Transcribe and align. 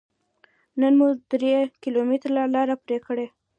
نن 0.79 0.93
مو 0.99 1.07
درې 1.31 1.53
کيلوميټره 1.83 2.43
لاره 2.55 2.75
پرې 2.83 2.97
کړه. 3.05 3.25